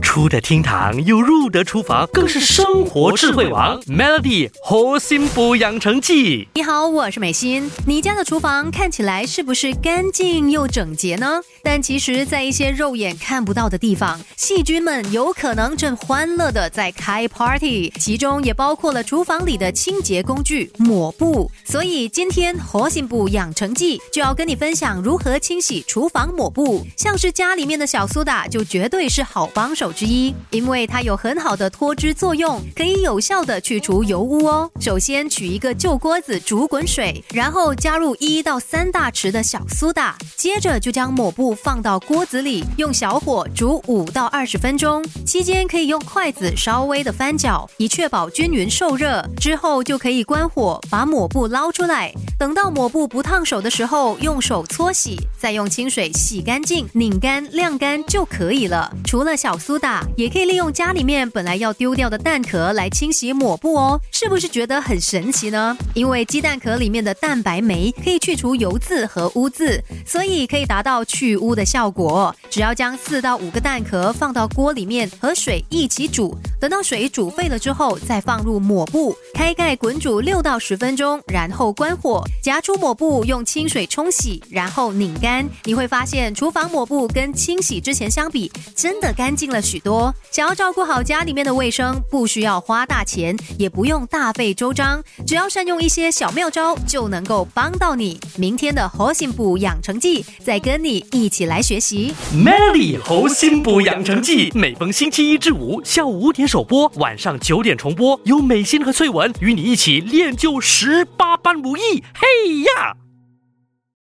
[0.00, 3.80] 出得厅堂又入得厨房，更是生活智慧王。
[3.82, 6.48] Melody 活心补养成记。
[6.54, 7.70] 你好，我是美心。
[7.86, 11.40] 你家的厨房看起来是不是干净又整洁呢？
[11.62, 21.50] 但其实，在一些肉眼看不到的地方，细菌们有可能正欢乐的在开 party，其中也包括了厨房里的清洁工具抹布。
[21.64, 26.84] 所以今天活心补养成记就要跟你分享如何清洗厨房抹布。
[26.96, 29.89] 像是家里面的小苏打，就绝对是好帮手。
[29.92, 34.70] 之一，因为它有很好的脱脂作用，可以有效的去除油污哦。
[34.80, 45.04] 首先取一个旧锅子煮滚水，然后加入一到三大匙的小苏打，接着就将抹布放到锅子里，用小火煮五到二十分钟。
[45.26, 49.24] 期间可以用筷子稍微的翻搅，以确保均匀受热。
[49.38, 52.12] 之后就可以关火，把抹布捞出来。
[52.40, 58.90] 等到抹布不烫手的时候，用手搓洗，再用清水洗干净、拧干、晾干就可以了。
[59.04, 60.00] 除了小苏打。
[60.16, 65.76] 也可以利用家里面本来要丢掉的蛋壳来清洗抹布哦，是不是觉得很神奇呢？
[65.94, 72.34] 因为鸡蛋壳里面的蛋白酶可以去除油渍和污渍，所以可以达到去污的效果。
[72.48, 85.44] 只要将四到五个蛋壳放到锅里面和水一起煮，等到水煮沸了之后，再放入抹布，开盖滚煮六到十分钟，然后关火，夹出抹布，用清水冲洗，然后拧干。
[85.64, 89.80] 你会发现厨房抹布跟清洗之前相比，真的干净了许。
[89.80, 98.20] 多想要照顾好家里面的卫生，不需要花大钱，也不用大费周章，只要善用一些小妙招，就能够帮到你。
[98.36, 102.14] 明天的猴心补养成记，再跟你一起来学习。
[102.34, 112.02] Melody 猴心补养成记，每逢星期一至五下午五点首播，晚上九点重播，有美心和翠文与你一起练就十八般武艺。
[112.12, 112.96] 嘿呀！